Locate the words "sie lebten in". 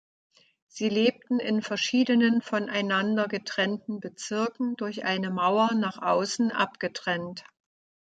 0.67-1.61